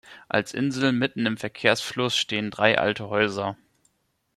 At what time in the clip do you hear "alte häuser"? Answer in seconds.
2.79-3.55